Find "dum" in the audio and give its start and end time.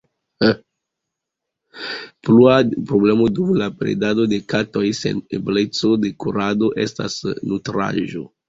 3.41-3.53